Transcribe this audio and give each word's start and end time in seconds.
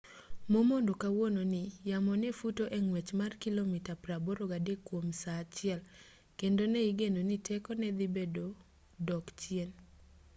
momondo 0.53 0.93
kawuono 1.01 1.41
ni 1.53 1.63
yamo 1.89 2.13
ne 2.21 2.29
futo 2.39 2.63
e 2.77 2.79
ng'wech 2.85 3.09
mar 3.19 3.31
kilomita 3.43 3.93
83 4.03 4.75
kwom 4.85 5.05
saa 5.21 5.39
achiel 5.45 5.79
kendo 6.39 6.63
ne 6.71 6.79
igeno 6.89 7.21
ni 7.29 7.37
tekone 7.47 7.87
dhi 7.97 8.07
medo 8.15 8.45
dok 9.07 9.25
chien 9.39 9.69